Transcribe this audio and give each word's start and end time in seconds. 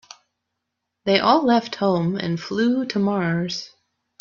They 1.05 1.19
all 1.19 1.45
left 1.45 1.75
home 1.75 2.15
and 2.17 2.41
flew 2.41 2.87
to 2.87 2.97
Mars. 2.97 3.69